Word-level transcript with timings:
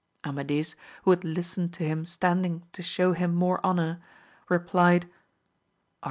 Amadis, 0.25 0.75
who 1.03 1.11
had 1.11 1.23
listened 1.23 1.73
to 1.73 1.83
him 1.85 2.05
standing 2.05 2.63
to 2.73 2.81
shew 2.81 3.13
him 3.13 3.35
more 3.35 3.63
honour, 3.63 4.01
replied, 4.49 5.05
Ar. 5.05 5.11